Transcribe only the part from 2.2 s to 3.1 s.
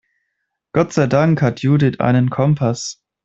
Kompass.